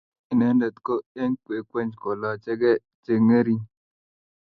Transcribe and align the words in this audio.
Inendet 0.31 0.75
ko 0.85 0.93
eng 1.21 1.35
kwekeny 1.43 1.91
kolachekei 2.01 2.81
chengering 3.03 3.61